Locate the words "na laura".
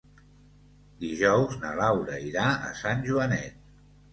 1.65-2.17